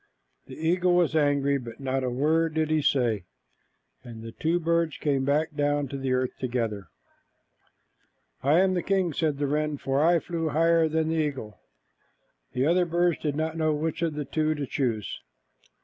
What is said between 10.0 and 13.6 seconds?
I flew higher than the eagle." The other birds did not